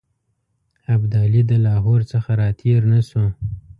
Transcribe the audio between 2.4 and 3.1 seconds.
تېر نه